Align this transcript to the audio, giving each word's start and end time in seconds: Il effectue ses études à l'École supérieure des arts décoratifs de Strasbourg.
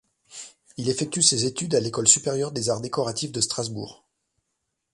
Il 0.77 0.89
effectue 0.89 1.21
ses 1.21 1.45
études 1.45 1.75
à 1.75 1.79
l'École 1.79 2.07
supérieure 2.07 2.51
des 2.51 2.69
arts 2.71 2.81
décoratifs 2.81 3.31
de 3.31 3.39
Strasbourg. 3.39 4.03